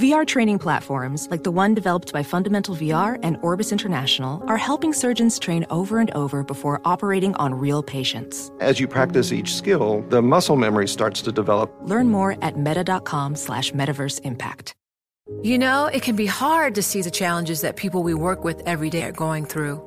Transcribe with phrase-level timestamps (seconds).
[0.00, 4.94] VR training platforms, like the one developed by Fundamental VR and Orbis International, are helping
[4.94, 8.50] surgeons train over and over before operating on real patients.
[8.60, 11.70] As you practice each skill, the muscle memory starts to develop.
[11.82, 14.74] Learn more at meta.com slash metaverse impact.
[15.42, 18.62] You know, it can be hard to see the challenges that people we work with
[18.64, 19.86] every day are going through.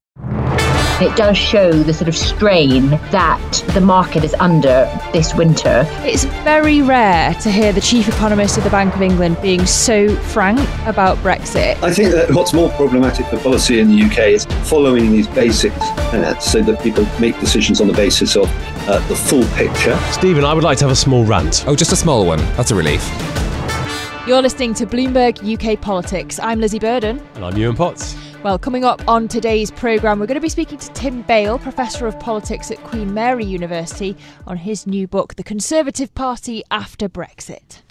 [1.01, 5.83] It does show the sort of strain that the market is under this winter.
[6.03, 10.15] It's very rare to hear the chief economist of the Bank of England being so
[10.15, 11.81] frank about Brexit.
[11.81, 15.75] I think that what's more problematic for policy in the UK is following these basics
[15.81, 18.45] uh, so that people make decisions on the basis of
[18.87, 19.97] uh, the full picture.
[20.11, 21.65] Stephen, I would like to have a small rant.
[21.65, 22.37] Oh, just a small one.
[22.57, 23.03] That's a relief.
[24.27, 26.37] You're listening to Bloomberg UK Politics.
[26.37, 27.19] I'm Lizzy Burden.
[27.33, 28.15] And I'm Yuan Potts.
[28.43, 32.07] Well, coming up on today's programme, we're going to be speaking to Tim Bale, Professor
[32.07, 37.83] of Politics at Queen Mary University, on his new book, The Conservative Party After Brexit.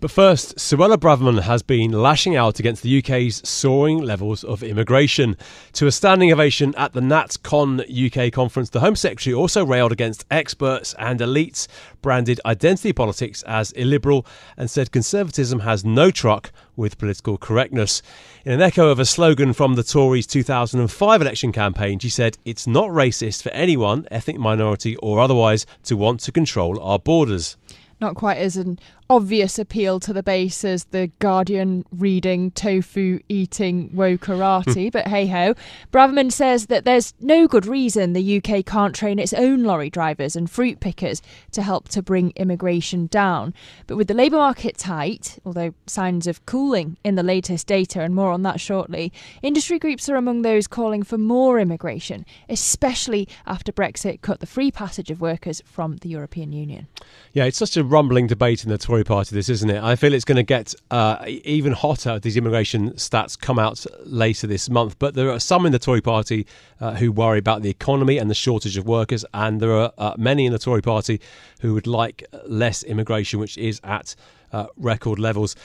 [0.00, 5.36] But first, Suella Braverman has been lashing out against the UK's soaring levels of immigration.
[5.72, 10.24] To a standing ovation at the NatCon UK conference, the Home Secretary also railed against
[10.30, 11.66] experts and elites,
[12.00, 14.24] branded identity politics as illiberal,
[14.56, 18.00] and said conservatism has no truck with political correctness.
[18.44, 22.68] In an echo of a slogan from the Tories' 2005 election campaign, she said, It's
[22.68, 27.56] not racist for anyone, ethnic minority or otherwise, to want to control our borders
[28.00, 28.78] not quite as an
[29.10, 34.88] obvious appeal to the base as the Guardian reading, tofu eating, wokerati, hmm.
[34.90, 35.54] but hey ho.
[35.90, 40.36] Braverman says that there's no good reason the UK can't train its own lorry drivers
[40.36, 43.54] and fruit pickers to help to bring immigration down.
[43.86, 48.14] But with the labour market tight, although signs of cooling in the latest data, and
[48.14, 53.72] more on that shortly, industry groups are among those calling for more immigration, especially after
[53.72, 56.88] Brexit cut the free passage of workers from the European Union.
[57.32, 59.82] Yeah, it's such a rumbling debate in the Tory party, this, isn't it?
[59.82, 62.18] I feel it's going to get uh, even hotter.
[62.18, 66.00] These immigration stats come out later this month, but there are some in the Tory
[66.00, 66.46] party
[66.80, 70.14] uh, who worry about the economy and the shortage of workers, and there are uh,
[70.16, 71.20] many in the Tory party
[71.60, 74.14] who would like less immigration, which is at
[74.52, 75.56] uh, record levels.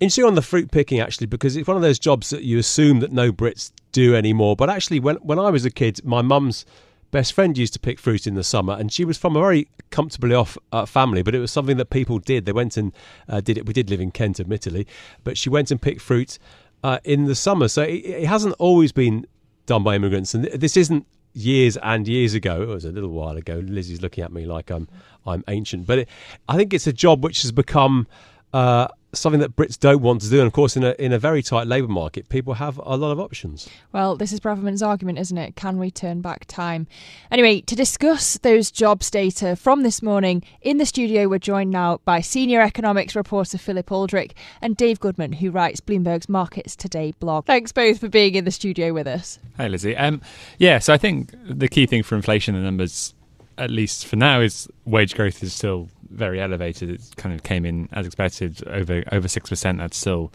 [0.00, 3.00] Interesting on the fruit picking, actually, because it's one of those jobs that you assume
[3.00, 4.56] that no Brits do anymore.
[4.56, 6.64] But actually, when when I was a kid, my mum's
[7.10, 9.68] best friend used to pick fruit in the summer, and she was from a very
[9.90, 12.46] comfortably off uh, family, but it was something that people did.
[12.46, 12.92] They went and
[13.28, 13.66] uh, did it.
[13.66, 14.86] We did live in Kent, admittedly,
[15.22, 16.38] but she went and picked fruit
[16.82, 17.68] uh, in the summer.
[17.68, 19.26] So it, it, hasn't always been
[19.66, 22.62] done by immigrants, and this isn't years and years ago.
[22.62, 23.62] It was a little while ago.
[23.64, 24.88] Lizzy's looking at me like I'm
[25.26, 26.08] I'm ancient, but it,
[26.48, 28.06] I think it's a job which has become
[28.52, 30.38] uh, something that Brits don't want to do.
[30.38, 33.10] And of course, in a in a very tight labour market, people have a lot
[33.10, 33.68] of options.
[33.92, 35.56] Well, this is Braverman's argument, isn't it?
[35.56, 36.86] Can we turn back time?
[37.30, 42.00] Anyway, to discuss those jobs data from this morning in the studio, we're joined now
[42.04, 47.46] by senior economics reporter Philip Aldrick and Dave Goodman, who writes Bloomberg's Markets Today blog.
[47.46, 49.38] Thanks both for being in the studio with us.
[49.56, 49.96] Hi, Lizzy.
[49.96, 50.20] Um,
[50.58, 53.14] yeah, so I think the key thing for inflation, the numbers
[53.58, 56.90] at least for now, is wage growth is still very elevated.
[56.90, 59.78] It kind of came in as expected, over over six percent.
[59.78, 60.32] That's still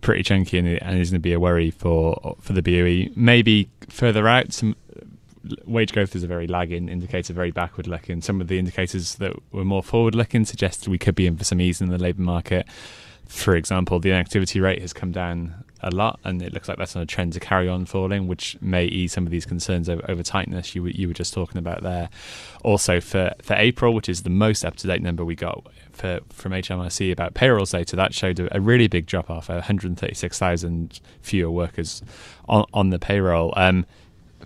[0.00, 3.12] pretty chunky, and, and is going to be a worry for for the BOE.
[3.16, 4.76] Maybe further out, some
[5.64, 8.20] wage growth is a very lagging indicator, very backward looking.
[8.20, 11.44] Some of the indicators that were more forward looking suggested we could be in for
[11.44, 12.66] some ease in the labour market.
[13.26, 16.96] For example, the inactivity rate has come down a lot, and it looks like that's
[16.96, 20.04] on a trend to carry on falling, which may ease some of these concerns over,
[20.08, 22.08] over tightness you were, you were just talking about there.
[22.62, 26.20] Also, for, for April, which is the most up to date number we got for,
[26.30, 31.50] from HMRC about payrolls data, that showed a, a really big drop off 136,000 fewer
[31.50, 32.02] workers
[32.48, 33.52] on, on the payroll.
[33.56, 33.86] Um,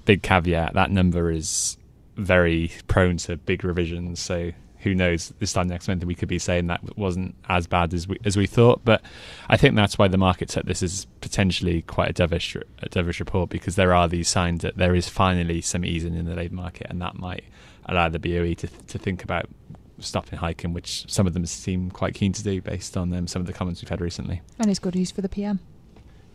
[0.05, 1.77] big caveat that number is
[2.17, 5.33] very prone to big revisions, so who knows?
[5.39, 8.37] This time next month, we could be saying that wasn't as bad as we as
[8.37, 8.81] we thought.
[8.85, 9.03] But
[9.49, 13.21] I think that's why the market took this as potentially quite a dovish a dovish
[13.21, 16.55] report because there are these signs that there is finally some easing in the labour
[16.55, 17.45] market, and that might
[17.87, 19.49] allow the BOE to to think about
[19.99, 23.41] stopping hiking, which some of them seem quite keen to do based on um, some
[23.41, 24.41] of the comments we've had recently.
[24.59, 25.61] And it's good news for the PM.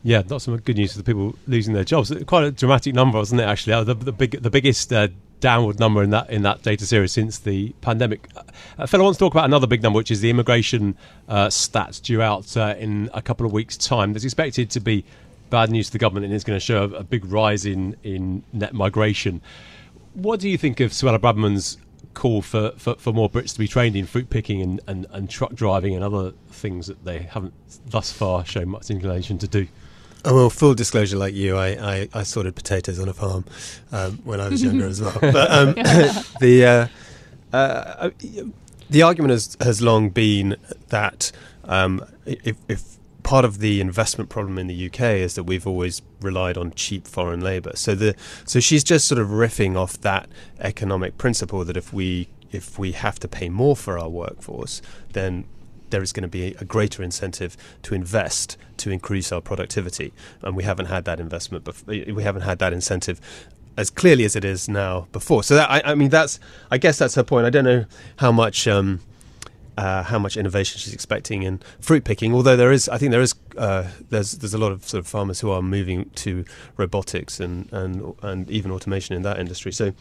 [0.04, 2.14] Yeah, not some good news for the people losing their jobs.
[2.28, 3.46] Quite a dramatic number, wasn't it?
[3.46, 5.08] Actually, the, the big, the biggest uh,
[5.40, 8.30] downward number in that in that data series since the pandemic.
[8.36, 8.44] Uh,
[8.78, 10.96] a fellow wants to talk about another big number, which is the immigration
[11.28, 14.14] uh, stats due out uh, in a couple of weeks' time.
[14.14, 15.06] That's expected to be
[15.50, 17.96] bad news to the government, and it's going to show a, a big rise in
[18.04, 19.42] in net migration.
[20.14, 21.78] What do you think of Suella Braverman's
[22.14, 25.30] call for, for, for, more Brits to be trained in fruit picking and, and, and
[25.30, 27.54] truck driving and other things that they haven't
[27.88, 29.68] thus far shown much inclination to do?
[30.28, 33.46] Oh, well, full disclosure, like you, I, I, I sorted potatoes on a farm
[33.92, 35.18] um, when I was younger as well.
[35.22, 35.74] But um,
[36.42, 36.90] the
[37.54, 38.10] uh, uh,
[38.90, 40.58] the argument has, has long been
[40.90, 41.32] that
[41.66, 46.02] um, if, if part of the investment problem in the UK is that we've always
[46.22, 47.72] relied on cheap foreign labour.
[47.76, 50.28] So the so she's just sort of riffing off that
[50.60, 54.82] economic principle that if we if we have to pay more for our workforce,
[55.14, 55.46] then
[55.90, 60.56] there is going to be a greater incentive to invest to increase our productivity, and
[60.56, 61.64] we haven't had that investment.
[61.66, 63.20] Bef- we haven't had that incentive
[63.78, 65.44] as clearly as it is now before.
[65.44, 66.40] So that, I, I, mean, that's
[66.72, 67.46] I guess that's her point.
[67.46, 67.86] I don't know
[68.18, 68.68] how much.
[68.68, 69.02] Um,
[69.78, 72.34] uh, how much innovation she's expecting in fruit picking.
[72.34, 75.08] Although there is, I think there is, uh, there's there's a lot of sort of
[75.08, 76.46] farmers who are moving to
[76.78, 79.72] robotics and and and even automation in that industry.
[79.72, 79.94] So.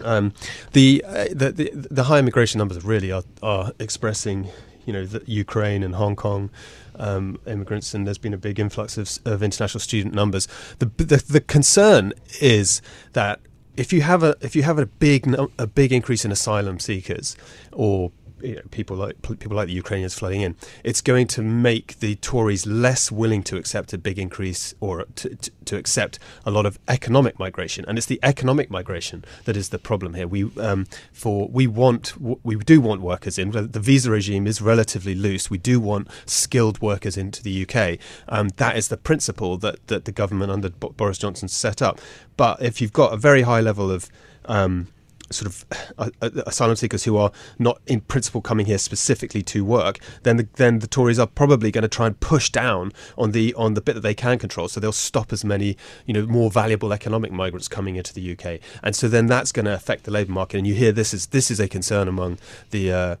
[0.00, 0.32] Um,
[0.74, 4.48] the, uh, the, the the high immigration numbers really are, are expressing
[4.88, 6.48] you know, the Ukraine and Hong Kong
[6.96, 10.48] um, immigrants, and there's been a big influx of, of international student numbers.
[10.78, 12.80] The, the, the concern is
[13.12, 13.38] that
[13.76, 17.36] if you have a if you have a big a big increase in asylum seekers
[17.70, 18.10] or
[18.42, 22.16] you know, people like people like the Ukrainians flooding in, it's going to make the
[22.16, 26.66] Tories less willing to accept a big increase or to, to, to, accept a lot
[26.66, 27.84] of economic migration.
[27.86, 30.26] And it's the economic migration that is the problem here.
[30.26, 33.50] We um, for we want we do want workers in.
[33.50, 35.50] The visa regime is relatively loose.
[35.50, 37.98] We do want skilled workers into the UK.
[38.28, 42.00] Um, that is the principle that that the government under Boris Johnson set up.
[42.36, 44.08] But if you've got a very high level of
[44.46, 44.88] um,
[45.30, 45.64] sort of
[45.98, 50.36] uh, uh, asylum seekers who are not in principle coming here specifically to work, then
[50.36, 53.74] the, then the Tories are probably going to try and push down on the on
[53.74, 54.68] the bit that they can control.
[54.68, 55.76] So they'll stop as many
[56.06, 59.66] you know more valuable economic migrants coming into the UK, and so then that's going
[59.66, 60.58] to affect the labour market.
[60.58, 62.38] And you hear this is this is a concern among
[62.70, 63.16] the uh,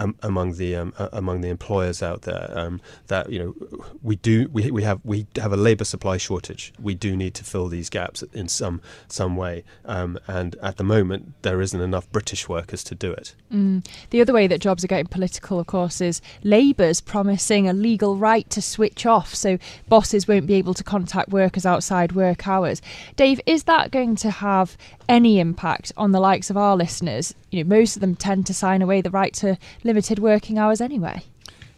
[0.00, 4.16] um, among the um, uh, among the employers out there um, that you know we
[4.16, 6.72] do we, we have we have a labour supply shortage.
[6.80, 10.84] We do need to fill these gaps in some some way, um, and at the
[10.84, 13.34] moment there isn't enough British workers to do it.
[13.52, 13.86] Mm.
[14.10, 18.16] The other way that jobs are getting political, of course, is Labour's promising a legal
[18.16, 19.58] right to switch off, so
[19.88, 22.80] bosses won't be able to contact workers outside work hours.
[23.16, 24.76] Dave, is that going to have
[25.08, 27.34] any impact on the likes of our listeners?
[27.50, 30.80] You know, most of them tend to sign away the right to limited working hours
[30.80, 31.24] anyway.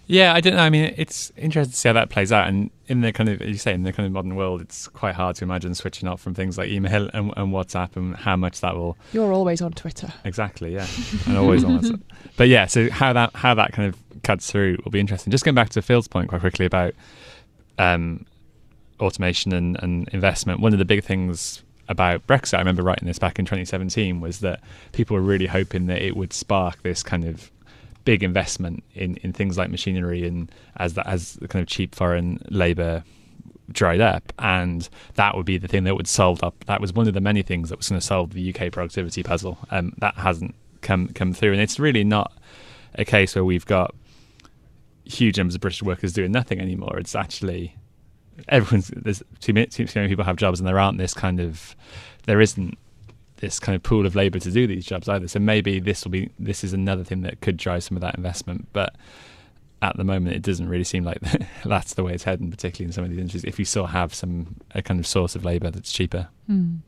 [0.06, 0.62] Yeah, I don't know.
[0.62, 2.48] I mean, it's interesting to see how that plays out.
[2.48, 4.88] And in the kind of, as you say, in the kind of modern world, it's
[4.88, 8.36] quite hard to imagine switching off from things like email and, and WhatsApp and how
[8.36, 8.96] much that will.
[9.12, 10.12] You're always on Twitter.
[10.24, 10.74] Exactly.
[10.74, 10.86] Yeah,
[11.26, 12.02] and always on WhatsApp.
[12.36, 15.30] But yeah, so how that how that kind of cuts through will be interesting.
[15.30, 16.94] Just going back to Phil's point quite quickly about
[17.78, 18.26] um,
[19.00, 20.60] automation and, and investment.
[20.60, 24.40] One of the big things about Brexit, I remember writing this back in 2017, was
[24.40, 27.52] that people were really hoping that it would spark this kind of
[28.04, 32.44] big investment in, in things like machinery and as as the kind of cheap foreign
[32.50, 33.04] labour
[33.70, 36.64] dried up, and that would be the thing that would solve up.
[36.66, 39.22] That was one of the many things that was going to solve the UK productivity
[39.22, 39.58] puzzle.
[39.70, 42.32] Um, that hasn't come come through, and it's really not
[42.94, 43.94] a case where we've got
[45.04, 46.98] huge numbers of British workers doing nothing anymore.
[46.98, 47.76] It's actually
[48.48, 51.76] everyone's there's too many, too many people have jobs, and there aren't this kind of
[52.24, 52.78] there isn't
[53.36, 55.26] this kind of pool of labour to do these jobs either.
[55.28, 58.16] So maybe this will be this is another thing that could drive some of that
[58.16, 58.94] investment, but
[59.82, 61.18] at the moment it doesn't really seem like
[61.64, 63.44] that's the way it's heading, particularly in some of these industries.
[63.44, 66.28] If you still have some a kind of source of labour that's cheaper.
[66.48, 66.78] Mm.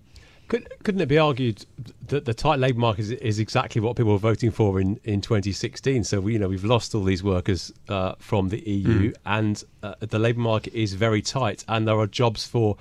[0.49, 1.65] Could, not it be argued
[2.09, 5.21] that the tight labour market is, is, exactly what people were voting for in, in
[5.21, 6.05] 2016?
[6.05, 9.17] So we, you know we've lost all these workers uh, from the EU, mm.
[9.25, 12.77] and uh, the labour market is very tight, and there are jobs for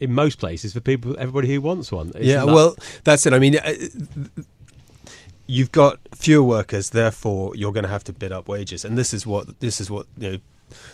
[0.00, 2.08] in most places for people, everybody who wants one.
[2.08, 3.32] Isn't yeah, that- well, that's it.
[3.32, 3.74] I mean, uh,
[5.46, 9.14] you've got fewer workers, therefore you're going to have to bid up wages, and this
[9.14, 10.38] is what this is what you know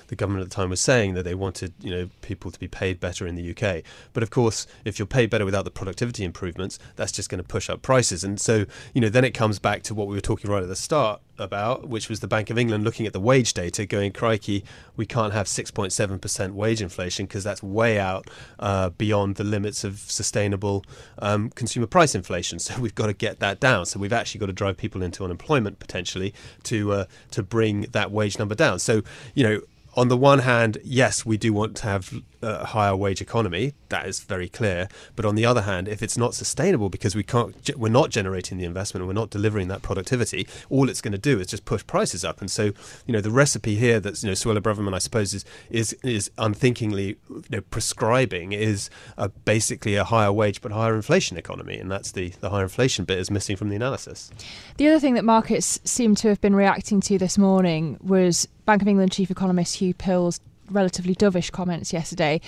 [0.09, 2.69] the government at the time was saying that they wanted you know people to be
[2.69, 3.83] paid better in the UK.
[4.13, 7.49] But of course, if you're paid better without the productivity improvements, that's just going to
[7.49, 8.25] push up prices.
[8.25, 10.69] And so you know then it comes back to what we were talking right at
[10.69, 14.13] the start about, which was the Bank of England looking at the wage data, going,
[14.13, 14.65] crikey,
[14.97, 19.99] we can't have 6.7% wage inflation because that's way out uh, beyond the limits of
[19.99, 20.85] sustainable
[21.19, 22.59] um, consumer price inflation.
[22.63, 23.87] So we've got to get that down.
[23.87, 26.33] So we've actually got to drive people into unemployment potentially
[26.63, 28.79] to uh, to bring that wage number down.
[28.79, 29.03] So
[29.35, 29.61] you know
[29.95, 33.75] on the one hand, yes, we do want to have a higher wage economy.
[33.89, 34.89] That is very clear.
[35.17, 38.59] But on the other hand, if it's not sustainable because we can't, we're not generating
[38.59, 41.87] the investment, we're not delivering that productivity, all it's going to do is just push
[41.87, 42.41] prices up.
[42.41, 42.73] And so,
[43.07, 46.31] you know, the recipe here that you know Suella Braverman, I suppose, is is is
[46.39, 51.91] unthinkingly you know, prescribing is uh, basically a higher wage but higher inflation economy, and
[51.91, 54.31] that's the the higher inflation bit is missing from the analysis.
[54.77, 58.83] The other thing that markets seem to have been reacting to this morning was Bank
[58.83, 60.41] of England chief economist Huw Pill's
[60.73, 62.41] relatively dovish comments yesterday.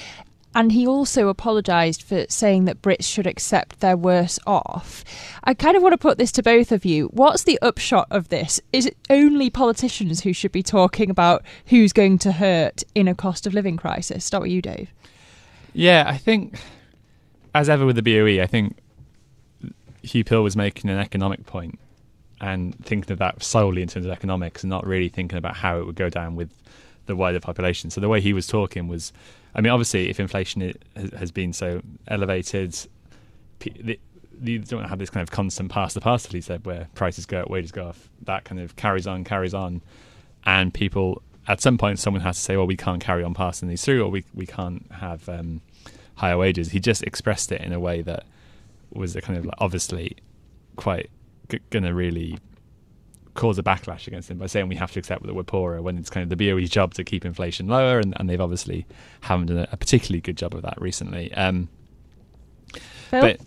[0.57, 5.05] And he also apologised for saying that Brits should accept they're worse off.
[5.43, 7.07] I kind of want to put this to both of you.
[7.09, 8.61] What's the upshot of this?
[8.73, 13.17] Is it only politicians who should be talking about who's going to hurt in a
[13.17, 14.25] cost of living crisis?
[14.25, 14.93] Start with you, Dave.
[15.73, 16.57] Yeah, I think,
[17.53, 18.79] as ever with the BOE, I think
[20.05, 21.81] Huw Pill was making an economic point
[22.41, 25.79] and thinking of that solely in terms of economics and not really thinking about how
[25.79, 26.51] it would go down with
[27.07, 27.91] the wider population.
[27.91, 29.13] So the way he was talking was,
[29.55, 30.73] I mean, obviously, if inflation
[31.17, 32.77] has been so elevated,
[34.43, 37.43] you don't have this kind of constant pass the parcel, he said, where prices go
[37.43, 38.11] up, wages go off.
[38.23, 39.83] That kind of carries on, carries on.
[40.45, 43.69] And people, at some point, someone has to say, well, we can't carry on passing
[43.69, 45.63] these through, or we, we can't have um,
[46.17, 46.71] higher wages.
[46.71, 48.25] He just expressed it in a way that
[48.93, 50.17] was a kind of like obviously
[50.77, 51.11] quite
[51.49, 52.39] g- going to really
[53.35, 55.99] cause a backlash against him by saying we have to accept that we're poorer when
[55.99, 58.87] it's kind of the BOE's job to keep inflation lower, and, and they've obviously
[59.23, 61.33] haven't done a particularly good job of that recently.
[61.35, 61.69] Um,
[63.11, 63.41] but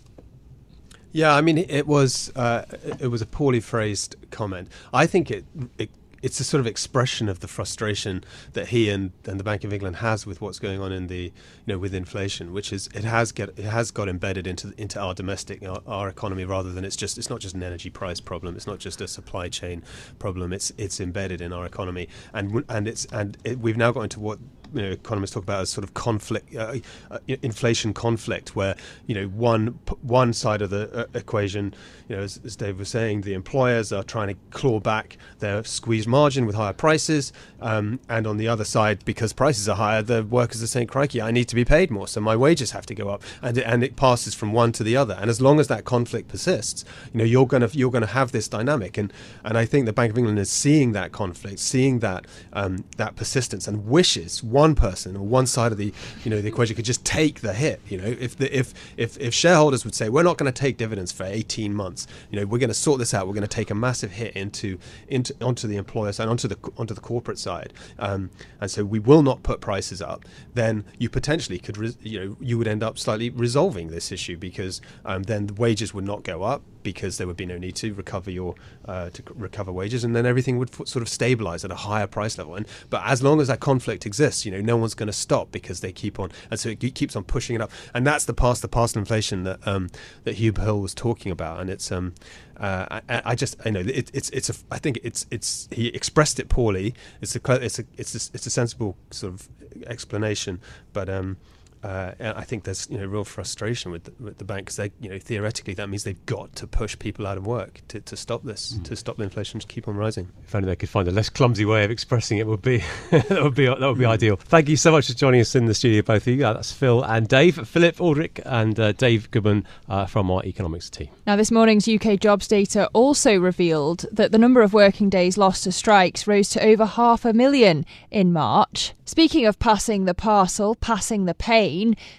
[1.12, 2.64] yeah, I mean, it was uh,
[3.00, 4.68] it was a poorly phrased comment.
[4.92, 5.44] I think it,
[5.78, 5.90] it
[6.22, 9.72] it's a sort of expression of the frustration that he and, and the Bank of
[9.72, 11.32] England has with what's going on in the you
[11.66, 15.14] know with inflation, which is it has get it has got embedded into into our
[15.14, 18.56] domestic our, our, economy rather than it's just it's not just an energy price problem,
[18.56, 19.82] it's not just a supply chain
[20.18, 22.08] problem, it's it's embedded in our economy.
[22.32, 24.38] And and it's and it, we've now got into what
[24.74, 26.74] you know, economists talk about as sort of conflict, uh,
[27.10, 31.74] uh, inflation conflict, where you know one one side of the uh, equation,
[32.08, 35.64] you know, as, as, Dave was saying, the employers are trying to claw back their
[35.64, 40.02] squeezed margin with higher prices, um, and on the other side, because prices are higher,
[40.02, 42.86] the workers are saying, "Crikey, I need to be paid more, so my wages have
[42.86, 45.16] to go up," and it, and it passes from one to the other.
[45.20, 48.48] And as long as that conflict persists, you know, you're gonna you're gonna have this
[48.48, 49.12] dynamic, and
[49.44, 53.16] and I think the Bank of England is seeing that conflict, seeing that um, that
[53.16, 54.42] persistence, and wishes
[54.74, 55.92] person or one side of the
[56.24, 57.80] you know the equation could just take the hit.
[57.88, 60.76] You know, if the if if if shareholders would say we're not going to take
[60.76, 63.26] dividends for 18 months, you know, we're going to sort this out.
[63.26, 66.58] We're going to take a massive hit into into onto the employer side, onto the
[66.76, 70.24] onto the corporate side, um, and so we will not put prices up.
[70.54, 74.36] Then you potentially could re- you know you would end up slightly resolving this issue
[74.36, 77.76] because um, then the wages would not go up because there would be no need
[77.76, 78.54] to recover your
[78.86, 82.38] uh, to recover wages, and then everything would sort of stabilize at a higher price
[82.38, 82.54] level.
[82.54, 85.52] And but as long as that conflict exists, you know, no one's going to stop
[85.52, 87.70] because they keep on, and so it keeps on pushing it up.
[87.92, 89.90] And that's the past the parcel inflation that um,
[90.24, 92.14] that Huw Pill was talking about, and it's um,
[92.58, 95.88] uh, I, I, just you know it, it's it's a I think it's it's he
[95.88, 96.94] expressed it poorly.
[97.20, 99.48] It's a it's a it's a, it's a sensible sort of
[99.86, 100.60] explanation,
[100.94, 101.36] but um,
[101.82, 104.90] uh, I think there's you know real frustration with the, with the bank because they
[105.00, 108.16] you know theoretically that means they've got to push people out of work to, to
[108.16, 108.84] stop this mm.
[108.84, 110.28] to stop the inflation to keep on rising.
[110.44, 113.42] If only they could find a less clumsy way of expressing it would be that
[113.42, 114.10] would be that would be mm.
[114.10, 114.36] ideal.
[114.36, 116.44] Thank you so much for joining us in the studio, both of you.
[116.44, 120.90] Uh, that's Phil and Dave, Philip Aldrick and uh, Dave Goodman uh, from our economics
[120.90, 121.08] team.
[121.26, 125.64] Now, this morning's UK jobs data also revealed that the number of working days lost
[125.64, 128.92] to strikes rose to over half a million in March.
[129.04, 131.34] Speaking of passing the parcel, passing the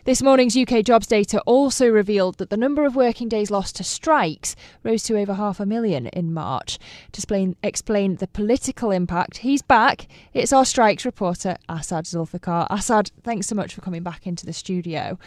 [0.05, 3.83] this morning's UK jobs data also revealed that the number of working days lost to
[3.83, 6.77] strikes rose to over half a million in March.
[7.13, 10.07] To explain, explain the political impact, he's back.
[10.33, 12.67] It's our strikes reporter, Asad Zulfiqar.
[12.69, 15.17] Asad, thanks so much for coming back into the studio.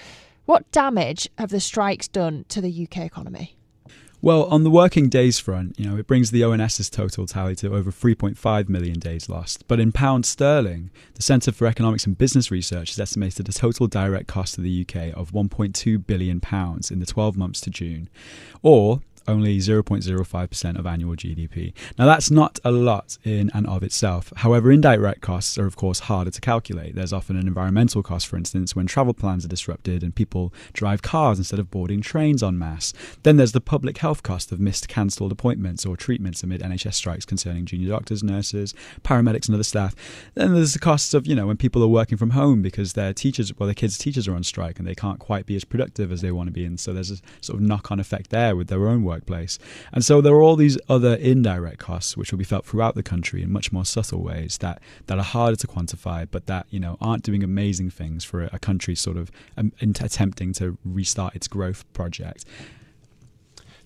[0.44, 3.56] What damage have the strikes done to the UK economy?
[4.24, 7.74] Well, on the working days front, you know, it brings the ONS's total tally to
[7.74, 9.66] over 3.5 million days lost.
[9.66, 13.88] But in pound sterling, the Centre for Economics and Business Research has estimated a total
[13.88, 18.08] direct cost to the UK of 1.2 billion pounds in the 12 months to June,
[18.62, 21.72] or only 0.05% of annual GDP.
[21.98, 24.32] Now, that's not a lot in and of itself.
[24.36, 26.94] However, indirect costs are, of course, harder to calculate.
[26.94, 31.02] There's often an environmental cost, for instance, when travel plans are disrupted and people drive
[31.02, 32.92] cars instead of boarding trains en masse.
[33.22, 37.24] Then there's the public health cost of missed cancelled appointments or treatments amid NHS strikes
[37.24, 39.94] concerning junior doctors, nurses, paramedics, and other staff.
[40.34, 43.12] Then there's the costs of, you know, when people are working from home because their
[43.12, 46.12] teachers, well, their kids' teachers are on strike and they can't quite be as productive
[46.12, 46.64] as they want to be.
[46.64, 49.58] And so there's a sort of knock on effect there with their own workplace.
[49.94, 53.02] And so there are all these other indirect costs which will be felt throughout the
[53.02, 54.76] country in much more subtle ways that,
[55.06, 58.50] that are harder to quantify, but that, you know, aren't doing amazing things for a,
[58.52, 62.44] a country sort of um, attempting to restart its growth project.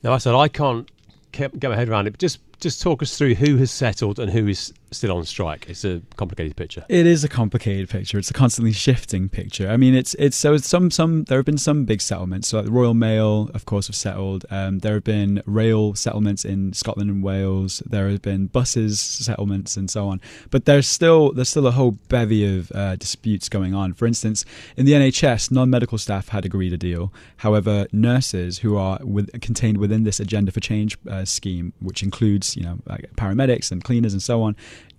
[0.02, 0.88] Now, I said I can't
[1.32, 4.30] get my head around it, but just just talk us through who has settled and
[4.30, 5.68] who is still on strike.
[5.68, 6.84] It's a complicated picture.
[6.88, 8.18] It is a complicated picture.
[8.18, 9.68] It's a constantly shifting picture.
[9.68, 12.48] I mean, it's it's so some some there have been some big settlements.
[12.48, 14.46] So like the Royal Mail, of course, have settled.
[14.50, 17.82] Um, there have been rail settlements in Scotland and Wales.
[17.84, 20.20] There have been buses settlements and so on.
[20.50, 23.92] But there's still there's still a whole bevy of uh, disputes going on.
[23.92, 24.44] For instance,
[24.76, 27.12] in the NHS, non-medical staff had agreed a deal.
[27.38, 32.45] However, nurses who are with, contained within this agenda for change uh, scheme, which includes
[32.54, 34.54] you know like paramedics and cleaners and so on,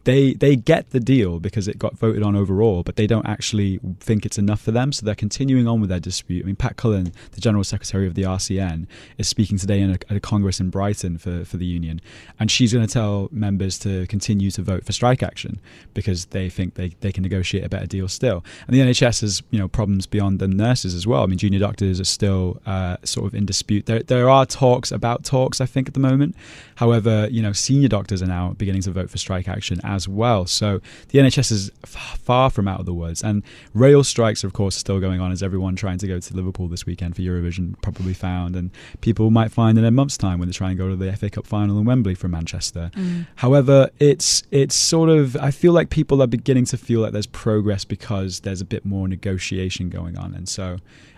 [0.07, 3.77] they they get the deal because it got voted on overall, but they don't actually
[3.99, 4.93] think it's enough for them.
[4.93, 6.43] So they're continuing on with their dispute.
[6.43, 8.87] I mean, Pat Cullen, the general secretary of the RCN,
[9.17, 11.99] is speaking today a, at a congress in Brighton for for the union,
[12.39, 15.59] and she's going to tell members to continue to vote for strike action
[15.93, 18.45] because they think they, they can negotiate a better deal still.
[18.65, 21.23] And the NHS has you know problems beyond the nurses as well.
[21.23, 23.87] I mean, junior doctors are still uh, sort of in dispute.
[23.87, 26.33] There there are talks about talks, I think, at the moment.
[26.75, 30.45] However, you know, senior doctors are now beginning to vote for strike action as well.
[30.45, 33.23] So the NHS is far from out of the woods.
[33.23, 33.41] And
[33.73, 36.67] rail strikes, of course, are still going on as everyone trying to go to Liverpool
[36.67, 38.57] this weekend for Eurovision probably found.
[38.57, 41.15] And people might find in a month's time when they try and go to the
[41.15, 42.91] FA Cup final in Wembley from Manchester.
[42.95, 43.27] Mm.
[43.35, 47.27] However, it's it's sort of I feel like people are beginning to feel like there's
[47.27, 50.77] progress because there's a bit more negotiation going on, and so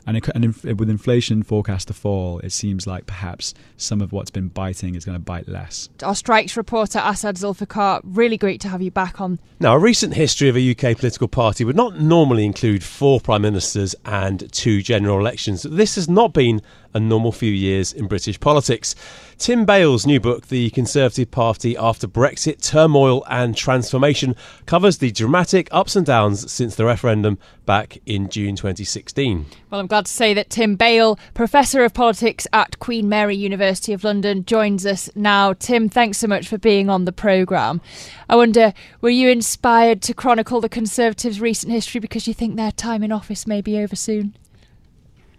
[0.09, 4.47] and, and with inflation forecast to fall, it seems like perhaps some of what's been
[4.47, 5.89] biting is going to bite less.
[6.03, 9.39] Our strikes reporter Asad Zulfiqar, really great to have you back on.
[9.59, 13.43] Now, a recent history of a UK political party would not normally include four prime
[13.43, 15.63] ministers and two general elections.
[15.63, 16.61] This has not been
[16.93, 18.95] a normal few years in British politics.
[19.39, 25.69] Tim Bale's new book, The Conservative Party After Brexit Turmoil and Transformation, covers the dramatic
[25.71, 29.45] ups and downs since the referendum back in June 2016.
[29.69, 33.93] Well, I'm glad to say that Tim Bale, Professor of Politics at Queen Mary University
[33.93, 35.53] of London, joins us now.
[35.53, 37.79] Tim, thanks so much for being on the programme.
[38.27, 42.73] I wonder, were you inspired to chronicle the Conservatives' recent history because you think their
[42.73, 44.35] time in office may be over soon?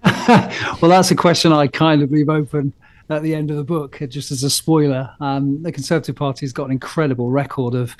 [0.04, 2.72] well, that's a question I kind of leave open
[3.10, 5.10] at the end of the book, just as a spoiler.
[5.20, 7.96] Um, the Conservative Party has got an incredible record of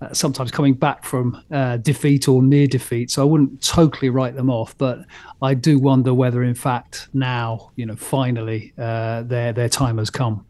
[0.00, 3.10] uh, sometimes coming back from uh, defeat or near defeat.
[3.10, 5.00] So I wouldn't totally write them off, but
[5.40, 10.10] I do wonder whether, in fact, now, you know, finally, uh, their their time has
[10.10, 10.46] come.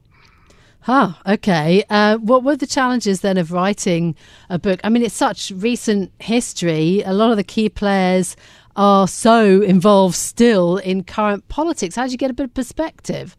[0.86, 1.82] Ah, okay.
[1.88, 4.14] Uh, what were the challenges then of writing
[4.50, 4.80] a book?
[4.84, 7.02] I mean, it's such recent history.
[7.02, 8.36] A lot of the key players
[8.76, 11.96] are so involved still in current politics.
[11.96, 13.34] How do you get a bit of perspective?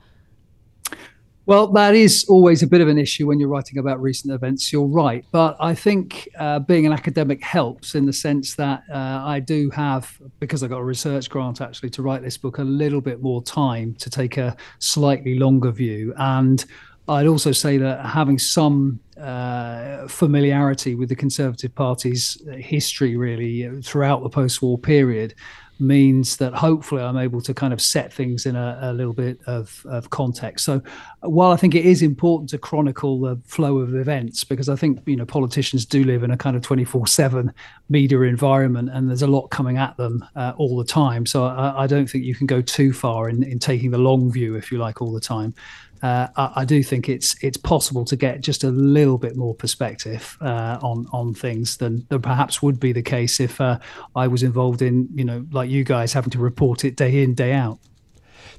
[1.48, 4.74] Well, that is always a bit of an issue when you're writing about recent events.
[4.74, 5.24] You're right.
[5.32, 9.70] But I think uh, being an academic helps in the sense that uh, I do
[9.70, 13.22] have, because I got a research grant actually to write this book, a little bit
[13.22, 16.16] more time to take a slightly longer view.
[16.18, 16.66] And
[17.08, 23.74] I'd also say that having some uh, familiarity with the Conservative Party's history, really, uh,
[23.84, 25.36] throughout the post war period,
[25.80, 29.40] means that hopefully I'm able to kind of set things in a, a little bit
[29.48, 30.66] of, of, context.
[30.66, 30.82] So
[31.22, 35.02] while I think it is important to chronicle the flow of events, because I think
[35.06, 37.54] you know politicians do live in a kind of 24/7
[37.90, 41.26] media environment, and there's a lot coming at them uh, all the time.
[41.26, 44.32] So I, I, don't think you can go too far in, in taking the long
[44.32, 45.54] view, if you like, all the time
[46.02, 49.56] uh, I, I, do think it's it's possible to get just a little bit more
[49.56, 53.80] perspective uh, on on things than, than perhaps would be the case if uh,
[54.16, 57.34] I was involved in you know like you guys having to report it day in
[57.34, 57.80] day out.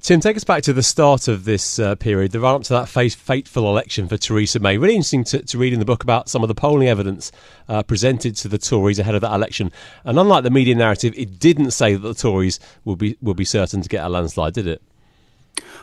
[0.00, 2.72] Tim, take us back to the start of this uh, period, the run up to
[2.74, 4.76] that fateful election for Theresa May.
[4.76, 7.32] Really interesting to, to, read in the book about some of the polling evidence
[7.68, 9.72] uh, presented to the Tories ahead of that election.
[10.04, 13.44] And unlike the media narrative, it didn't say that the Tories would be will be
[13.44, 14.82] certain to get a landslide, did it?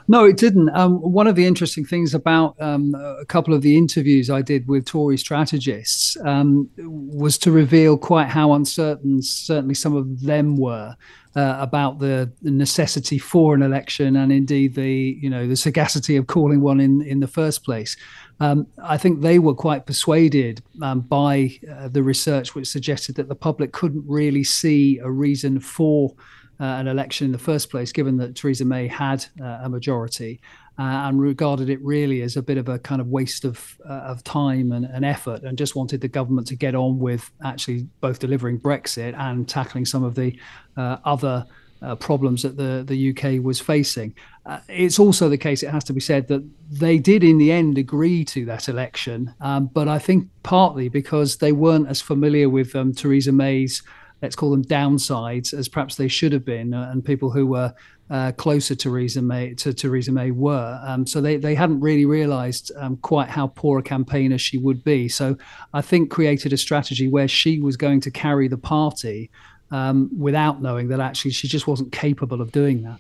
[0.08, 0.70] No, it didn't.
[0.70, 4.68] Um, one of the interesting things about um, a couple of the interviews I did
[4.68, 10.96] with Tory strategists um, was to reveal quite how uncertain certainly some of them were
[11.36, 16.28] uh, about the, necessity for an election and indeed the you know the sagacity of
[16.28, 17.96] calling one in in the first place.
[18.40, 23.30] Um, I think they were quite persuaded um, by uh, the research which suggested that
[23.30, 26.14] the public couldn't really see a reason for
[26.60, 30.42] an election in the first place, given that Theresa May had uh, a majority.
[30.80, 33.94] Uh, and regarded it really as a bit of a kind of waste of uh,
[33.94, 37.88] of time and, and, effort, and just wanted the government to get on with actually
[38.02, 40.36] both delivering Brexit and tackling some of the
[40.76, 41.46] uh, other
[41.84, 44.16] uh, problems that the the UK was facing.
[44.46, 47.52] Uh, it's also the case, it has to be said, that they did in the
[47.52, 52.50] end agree to that election, um, but I think partly because they weren't as familiar
[52.50, 53.84] with um, Theresa May's
[54.24, 57.74] let's call them downsides as perhaps they should have been, uh, and people who were
[58.10, 60.80] uh, closer to Theresa May to Theresa May were.
[60.82, 64.82] Um, so they, they hadn't really realised um, quite how poor a campaigner she would
[64.84, 65.10] be.
[65.10, 65.38] So
[65.74, 69.30] I think created a strategy where she was going to carry the party
[69.72, 73.00] um, without knowing that actually she just wasn't capable of doing that.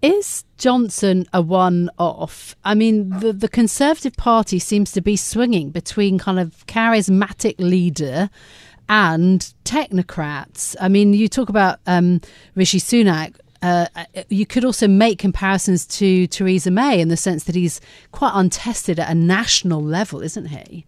[0.00, 2.56] Is Johnson a one off?
[2.64, 8.30] I mean, the, the Conservative Party seems to be swinging between kind of charismatic leader
[8.88, 10.76] and technocrats.
[10.80, 12.20] I mean, you talk about um,
[12.54, 13.36] Rishi Sunak.
[13.60, 13.86] Uh,
[14.28, 17.80] you could also make comparisons to Theresa May in the sense that he's
[18.12, 20.84] quite untested at a national level, isn't he?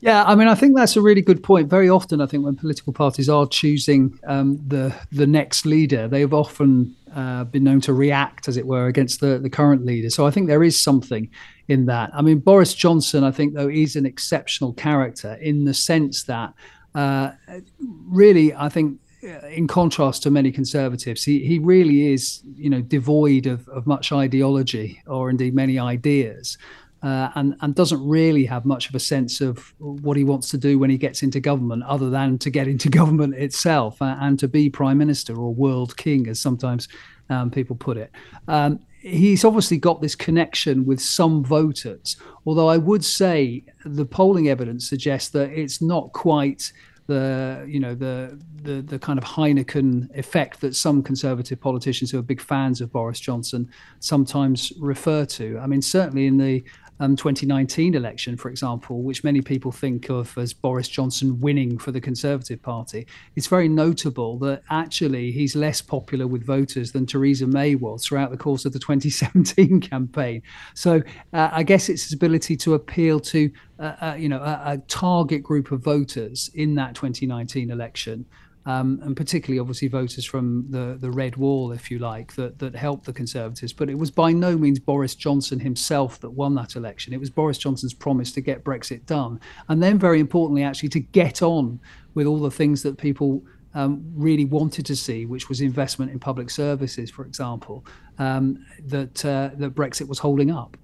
[0.00, 1.68] Yeah, I mean, I think that's a really good point.
[1.68, 6.34] Very often, I think when political parties are choosing um, the the next leader, they've
[6.34, 10.10] often uh, been known to react, as it were, against the, the current leader.
[10.10, 11.30] So I think there is something
[11.68, 12.10] in that.
[12.14, 16.52] I mean, Boris Johnson, I think, though, is an exceptional character in the sense that
[16.94, 17.32] uh,
[17.78, 22.80] really, I think, uh, in contrast to many conservatives, he, he really is, you know,
[22.80, 26.58] devoid of, of much ideology or indeed many ideas.
[27.02, 30.56] Uh, and, and doesn't really have much of a sense of what he wants to
[30.56, 34.38] do when he gets into government, other than to get into government itself uh, and
[34.38, 36.86] to be prime minister or world king, as sometimes
[37.28, 38.12] um, people put it.
[38.46, 44.48] Um, he's obviously got this connection with some voters, although I would say the polling
[44.48, 46.72] evidence suggests that it's not quite
[47.08, 52.18] the you know the the the kind of Heineken effect that some conservative politicians who
[52.18, 55.58] are big fans of Boris Johnson sometimes refer to.
[55.58, 56.62] I mean, certainly in the
[57.02, 61.90] um, 2019 election, for example, which many people think of as Boris Johnson winning for
[61.90, 67.48] the Conservative Party, it's very notable that actually he's less popular with voters than Theresa
[67.48, 70.42] May was throughout the course of the 2017 campaign.
[70.74, 74.62] So uh, I guess it's his ability to appeal to, uh, uh, you know, a,
[74.64, 78.26] a target group of voters in that 2019 election
[78.66, 82.74] um, and particularly obviously voters from the, the red wall, if you like, that, that
[82.74, 83.72] helped the Conservatives.
[83.72, 87.12] But it was by no means Boris Johnson himself that won that election.
[87.12, 89.40] It was Boris Johnson's promise to get Brexit done.
[89.68, 91.80] And then, very importantly, actually, to get on
[92.14, 93.42] with all the things that people
[93.74, 97.84] um, really wanted to see, which was investment in public services, for example,
[98.18, 100.76] um, that, uh, that Brexit was holding up.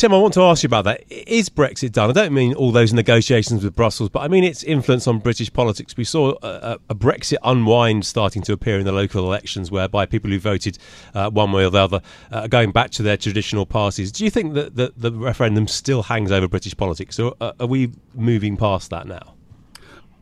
[0.00, 1.04] Tim, I want to ask you about that.
[1.10, 2.08] Is Brexit done?
[2.08, 5.52] I don't mean all those negotiations with Brussels, but I mean its influence on British
[5.52, 5.94] politics.
[5.94, 10.30] We saw a, a Brexit unwind starting to appear in the local elections, whereby people
[10.30, 10.78] who voted
[11.12, 12.00] uh, one way or the other
[12.32, 14.10] uh, are going back to their traditional parties.
[14.10, 17.66] Do you think that the, the referendum still hangs over British politics, or uh, are
[17.66, 19.34] we moving past that now?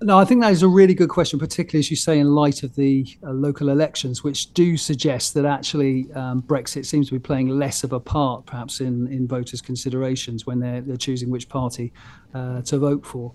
[0.01, 2.63] No, I think that is a really good question, particularly as you say, in light
[2.63, 7.19] of the uh, local elections, which do suggest that actually um, Brexit seems to be
[7.19, 11.49] playing less of a part, perhaps in, in voters' considerations when they're, they're choosing which
[11.49, 11.93] party
[12.33, 13.33] uh, to vote for.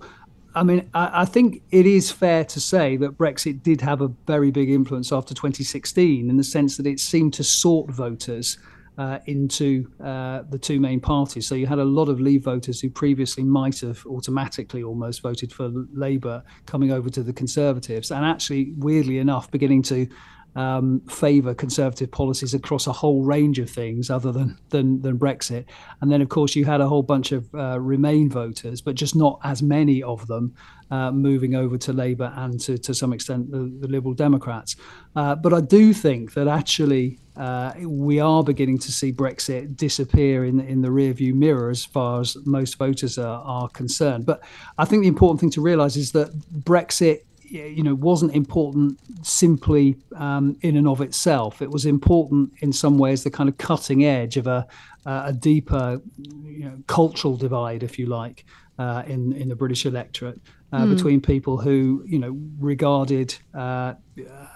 [0.55, 4.07] I mean, I, I, think it is fair to say that Brexit did have a
[4.27, 8.57] very big influence after 2016 in the sense that it seemed to sort voters
[8.97, 11.47] uh, into uh, the two main parties.
[11.47, 15.51] So you had a lot of Leave voters who previously might have automatically almost voted
[15.51, 20.07] for Labour coming over to the Conservatives, and actually, weirdly enough, beginning to
[20.55, 25.65] um, favour conservative policies across a whole range of things other than, than, than Brexit.
[26.01, 29.15] And then, of course, you had a whole bunch of uh, Remain voters, but just
[29.15, 30.53] not as many of them
[30.91, 34.75] uh, moving over to Labour and to, to some extent the, the Liberal Democrats.
[35.15, 40.45] Uh, but I do think that actually uh, we are beginning to see Brexit disappear
[40.45, 44.27] in in the rearview mirror as far as most voters are, are concerned.
[44.27, 44.43] But
[44.77, 46.31] I think the important thing to realise is that
[46.63, 47.21] Brexit
[47.53, 51.61] you know wasn't important simply um, in and of itself.
[51.61, 54.67] It was important in some ways, the kind of cutting edge of a
[55.05, 58.45] a deeper you know, cultural divide, if you like,
[58.79, 60.39] uh, in in the British electorate
[60.71, 60.95] uh, mm.
[60.95, 63.93] between people who you know regarded uh,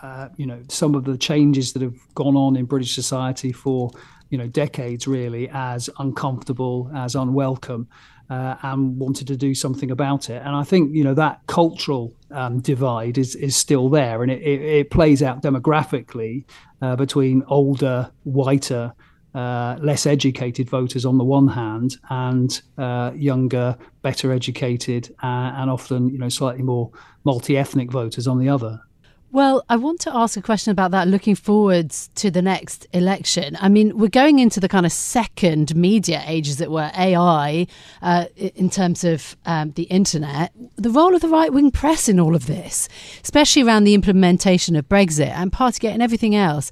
[0.02, 3.92] uh, you know some of the changes that have gone on in British society for
[4.30, 7.88] you know decades really as uncomfortable, as unwelcome.
[8.30, 10.42] Uh, and wanted to do something about it.
[10.46, 14.42] And I think you know that cultural um, divide is is still there, and it,
[14.42, 16.44] it, it plays out demographically
[16.82, 18.94] uh, between older, whiter,
[19.34, 25.70] uh, less educated voters on the one hand, and uh, younger, better educated, uh, and
[25.70, 26.92] often you know slightly more
[27.24, 28.82] multi-ethnic voters on the other.
[29.30, 33.58] Well, I want to ask a question about that looking forwards to the next election.
[33.60, 37.68] I mean, we're going into the kind of second media age, as it were, AI,
[38.02, 40.54] uh, in terms of um, the internet.
[40.78, 42.88] The role of the right wing press in all of this,
[43.22, 46.72] especially around the implementation of Brexit and Partygate and everything else,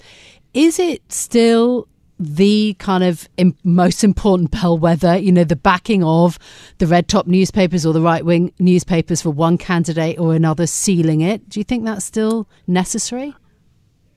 [0.53, 3.27] is it still the kind of
[3.63, 6.39] most important bellwether, you know, the backing of
[6.77, 11.21] the red top newspapers or the right wing newspapers for one candidate or another sealing
[11.21, 11.49] it.
[11.49, 13.35] Do you think that's still necessary?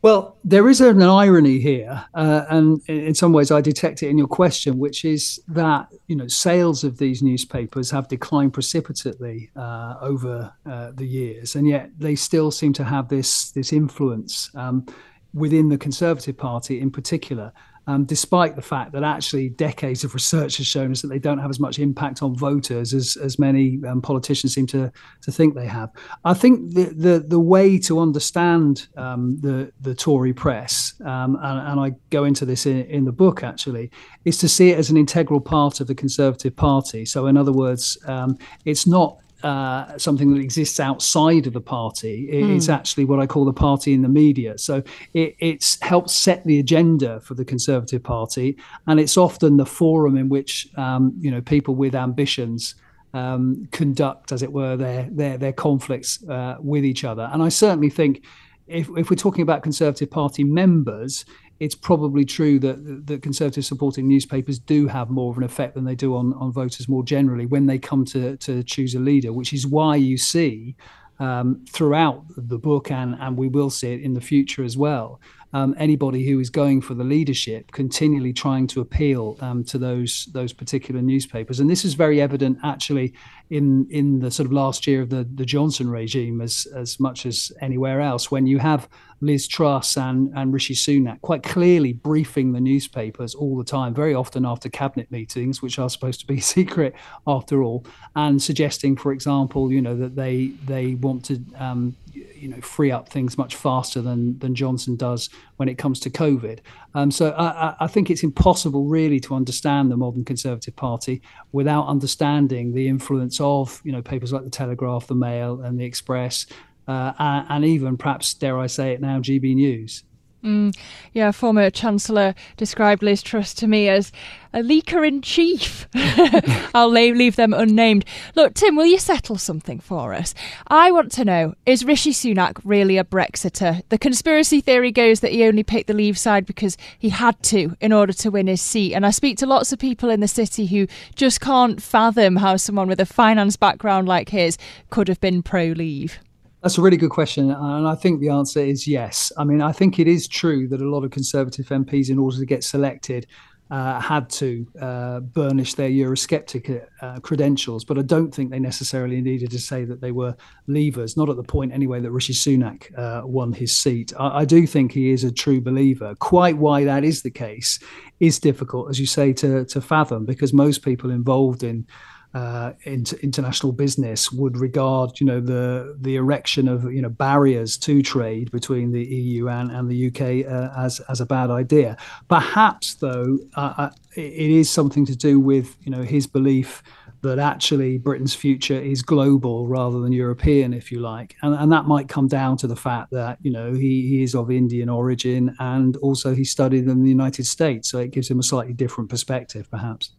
[0.00, 4.16] Well, there is an irony here, uh, and in some ways, I detect it in
[4.16, 9.96] your question, which is that you know sales of these newspapers have declined precipitately uh,
[10.00, 14.86] over uh, the years, and yet they still seem to have this this influence um,
[15.34, 17.52] within the Conservative Party, in particular,
[17.88, 21.38] um, despite the fact that actually decades of research has shown us that they don't
[21.38, 25.54] have as much impact on voters as, as many um, politicians seem to, to think
[25.54, 25.90] they have.
[26.22, 31.66] I think the, the, the way to understand um, the, the Tory press, um, and,
[31.66, 33.90] and, I go into this in, in the book actually,
[34.26, 37.06] is to see it as an integral part of the Conservative Party.
[37.06, 42.28] So, in other words, um, it's not uh, something that exists outside of the party.
[42.30, 42.74] It's mm.
[42.74, 44.58] actually what I call the party in the media.
[44.58, 44.82] So
[45.14, 50.16] it it's helps set the agenda for the Conservative Party, and it's often the forum
[50.16, 52.74] in which um, you know people with ambitions.
[53.14, 57.48] Um, conduct, as it were, their their their conflicts uh, with each other, and I
[57.48, 58.22] certainly think
[58.68, 61.24] if, if we're talking about Conservative Party members,
[61.60, 65.84] it's probably true that the conservative supporting newspapers do have more of an effect than
[65.84, 69.32] they do on, on voters more generally when they come to, to choose a leader,
[69.32, 70.76] which is why you see
[71.18, 75.20] um, throughout the book, and, and we will see it in the future as well,
[75.52, 80.26] um, anybody who is going for the leadership continually trying to appeal um, to those
[80.32, 81.60] those particular newspapers.
[81.60, 83.14] And this is very evident actually
[83.50, 87.24] in in the sort of last year of the, the Johnson regime as as much
[87.24, 88.88] as anywhere else, when you have
[89.20, 94.14] Liz Truss and, and Rishi Sunak quite clearly briefing the newspapers all the time, very
[94.14, 96.94] often after cabinet meetings, which are supposed to be secret
[97.26, 97.84] after all,
[98.14, 101.96] and suggesting, for example, you know, that they they want to um,
[102.38, 106.10] you know free up things much faster than than Johnson does when it comes to
[106.10, 106.60] COVID.
[106.94, 111.22] Um, so I, I, think it's impossible really to understand the modern Conservative Party
[111.52, 115.84] without understanding the influence of you know papers like the Telegraph, the Mail, and the
[115.84, 116.46] Express,
[116.86, 120.04] uh, and, and even perhaps dare I say it now, GB News.
[120.42, 120.76] Mm,
[121.12, 124.12] yeah, former Chancellor described Liz Truss to me as
[124.52, 125.88] a leaker in chief.
[126.74, 128.04] I'll leave them unnamed.
[128.36, 130.34] Look, Tim, will you settle something for us?
[130.68, 133.82] I want to know is Rishi Sunak really a Brexiter?
[133.88, 137.76] The conspiracy theory goes that he only picked the Leave side because he had to
[137.80, 138.94] in order to win his seat.
[138.94, 142.56] And I speak to lots of people in the city who just can't fathom how
[142.56, 144.56] someone with a finance background like his
[144.90, 146.20] could have been pro Leave.
[146.62, 147.50] That's a really good question.
[147.50, 149.30] And I think the answer is yes.
[149.36, 152.36] I mean, I think it is true that a lot of Conservative MPs, in order
[152.36, 153.26] to get selected,
[153.70, 159.20] uh, had to uh, burnish their Eurosceptic uh, credentials, but I don't think they necessarily
[159.20, 160.34] needed to say that they were
[160.68, 164.12] leavers, not at the point anyway that Rishi Sunak uh, won his seat.
[164.18, 166.14] I, I, do think he is a true believer.
[166.18, 167.78] Quite why that is the case
[168.20, 171.86] is difficult, as you say, to, to fathom, because most people involved in
[172.34, 178.02] uh, international business would regard, you know, the the erection of you know barriers to
[178.02, 181.96] trade between the EU and, and the UK uh, as as a bad idea.
[182.28, 186.82] Perhaps, though, uh, uh it is something to do with you know his belief
[187.22, 191.86] that actually Britain's future is global rather than European, if you like, and, and that
[191.86, 195.56] might come down to the fact that you know he, he is of Indian origin
[195.60, 199.08] and also he studied in the United States, so it gives him a slightly different
[199.08, 200.12] perspective, perhaps.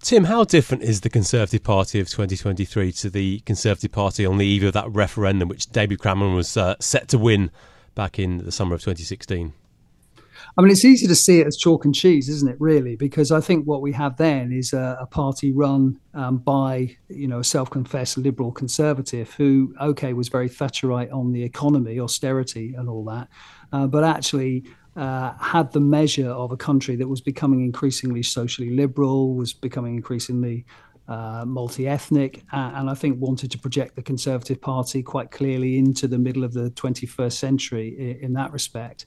[0.00, 4.46] Tim, how different is the Conservative Party of 2023 to the Conservative Party on the
[4.46, 7.50] eve of that referendum, which David Cameron was uh, set to win
[7.96, 9.52] back in the summer of 2016?
[10.56, 12.56] I mean, it's easy to see it as chalk and cheese, isn't it?
[12.60, 16.96] Really, because I think what we have then is a, a party run um, by,
[17.08, 22.74] you know, a self-confessed liberal conservative who, okay, was very Thatcherite on the economy, austerity,
[22.74, 23.28] and all that,
[23.72, 24.64] uh, but actually
[24.98, 29.94] uh, had the measure of a country that was becoming increasingly socially liberal, was becoming
[29.94, 30.64] increasingly
[31.06, 36.08] uh, multi-ethnic, uh, and I think wanted to project the Conservative Party quite clearly into
[36.08, 39.06] the middle of the 21st century in, in that respect.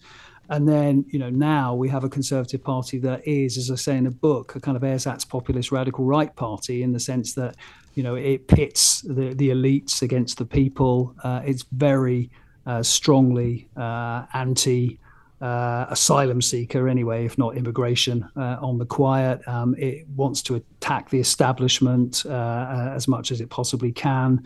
[0.50, 3.98] And then, you know, now we have a Conservative Party that is, as I say
[3.98, 7.56] in the book, a kind of ersatz populist radical right party in the sense that,
[7.96, 11.14] you know, it pits the, the elites against the people.
[11.24, 12.30] Uh, it's very
[12.66, 14.98] uh, strongly uh, anti.
[15.42, 19.42] Uh, asylum seeker, anyway, if not immigration, uh, on the quiet.
[19.48, 24.44] Um, it wants to attack the establishment uh, as much as it possibly can.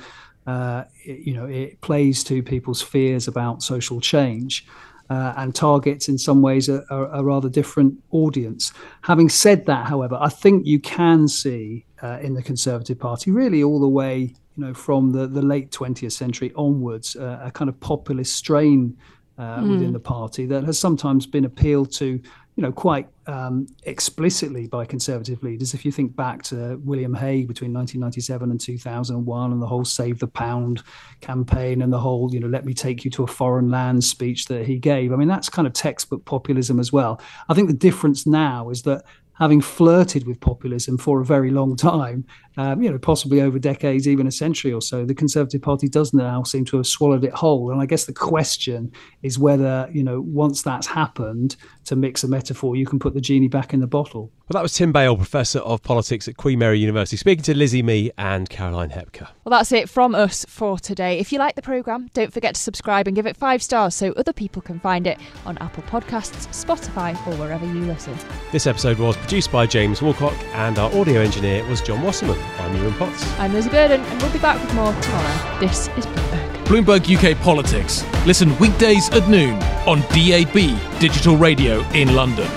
[0.48, 4.66] It, you know, it plays to people's fears about social change
[5.10, 8.74] uh, and targets in some ways a, a, rather different audience.
[9.02, 13.64] Having said that, however, I think you can see uh, in the Conservative Party really
[13.64, 17.70] all the way, you know, from the, the late 20th century onwards, uh, a kind
[17.70, 18.98] of populist strain
[19.40, 19.70] mm.
[19.70, 22.22] within the party that has sometimes been appealed to
[22.56, 25.74] you know, quite um, explicitly by conservative leaders.
[25.74, 30.20] If you think back to William Hague between 1997 and 2001 and the whole Save
[30.20, 30.82] the Pound
[31.20, 34.46] campaign and the whole, you know, let me take you to a foreign land speech
[34.46, 35.12] that he gave.
[35.12, 37.20] I mean, that's kind of textbook populism as well.
[37.50, 41.76] I think the difference now is that having flirted with populism for a very long
[41.76, 42.26] time,
[42.58, 46.14] um, you know, possibly over decades, even a century or so, the Conservative Party does
[46.14, 47.72] now seem to have swallowed it whole.
[47.72, 48.92] And I guess the question
[49.24, 53.22] is whether, you know, once that's happened, to mix a metaphor, you can put the
[53.22, 54.32] genie back in the bottle.
[54.48, 57.82] Well, that was Tim Bale, Professor of Politics at Queen Mary University, speaking to Lizzy
[57.82, 59.28] Mee and Caroline Hepker.
[59.44, 61.20] Well, that's it from us for today.
[61.20, 64.12] If you like the programme, don't forget to subscribe and give it five stars so
[64.14, 68.16] other people can find it on Apple Podcasts, Spotify, or wherever you listen.
[68.52, 72.38] This episode was produced by James Walcock, and our audio engineer was John Wasserman.
[72.60, 73.40] I'm Yuan Potts.
[73.40, 75.60] I'm Lizzy Burden, and we'll be back with more tomorrow.
[75.60, 76.66] This is Bloomberg.
[76.66, 78.04] Bloomberg UK Politics.
[78.26, 82.48] Listen weekdays at noon on DAB Digital Radio in London.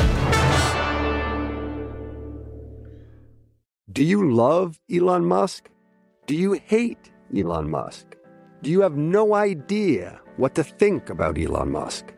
[3.93, 5.71] Do you love Elon Musk?
[6.27, 8.17] Do you hate Elon Musk?
[8.63, 12.13] Do you have no idea what to think about Elon Musk?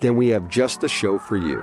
[0.00, 1.62] Then we have just the show for you.